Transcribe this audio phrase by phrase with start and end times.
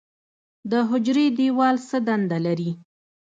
[0.71, 2.71] د حجرې دیوال څه دنده لري؟